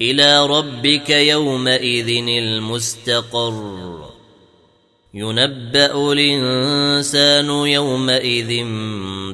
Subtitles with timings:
[0.00, 4.10] إلى ربك يومئذ المستقر.
[5.14, 8.64] ينبأ الإنسان يومئذ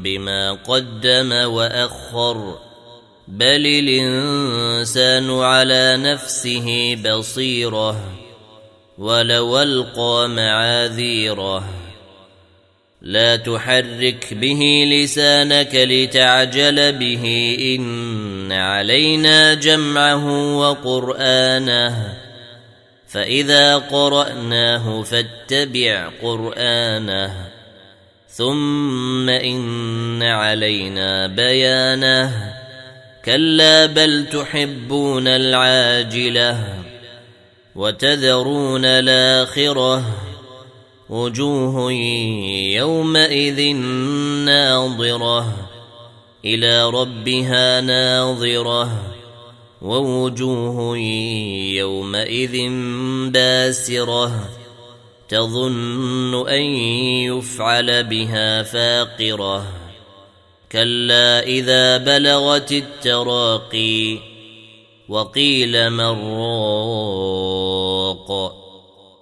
[0.00, 2.58] بما قدم وأخر.
[3.28, 8.00] بل الإنسان على نفسه بصيرة
[8.98, 11.79] ولو ألقى معاذيره.
[13.02, 22.14] لا تحرك به لسانك لتعجل به إن علينا جمعه وقرآنه.
[23.08, 27.48] فإذا قرأناه فاتبع قرآنه.
[28.28, 32.54] ثم إن علينا بيانه.
[33.24, 36.64] كلا بل تحبون العاجلة
[37.74, 40.29] وتذرون الآخرة.
[41.10, 41.92] وجوه
[42.72, 43.76] يومئذ
[44.46, 45.56] ناظرة
[46.44, 49.02] إلى ربها ناظرة
[49.82, 50.98] ووجوه
[51.74, 52.68] يومئذ
[53.30, 54.48] باسرة
[55.28, 56.62] تظن أن
[57.26, 59.66] يفعل بها فاقرة.
[60.72, 64.18] كلا إذا بلغت التراقي
[65.08, 67.40] وقيل من راق.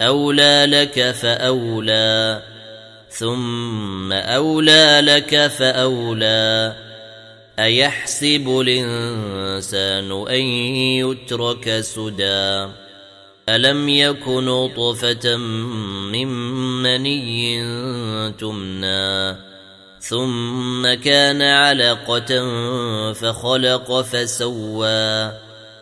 [0.00, 2.42] أولى لك فأولى
[3.10, 6.76] ثم أولى لك فأولى.
[7.58, 10.40] أيحسب الإنسان أن
[11.00, 12.66] يترك سدى؟
[13.48, 15.36] ألم يك نطفة
[16.12, 16.28] من
[16.82, 17.62] مني
[18.32, 19.36] تمنى؟
[20.00, 22.52] ثم كان علقة
[23.12, 25.32] فخلق فسوى.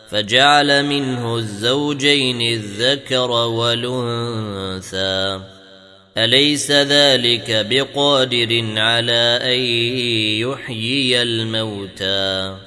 [0.09, 5.41] فجعل منه الزوجين الذكر والأنثى.
[6.17, 9.59] أليس ذلك بقادر على أن
[10.49, 12.57] يحيي الموتى؟